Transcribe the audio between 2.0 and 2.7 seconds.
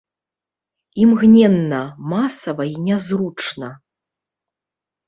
масава